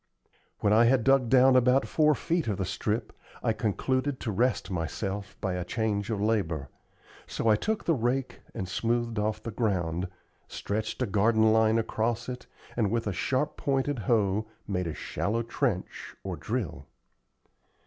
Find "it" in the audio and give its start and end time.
12.29-12.47